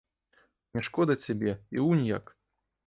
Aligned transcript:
Мне 0.73 0.81
шкода 0.89 1.13
цябе 1.27 1.51
і 1.79 1.89
унь 1.91 2.03
як! 2.17 2.25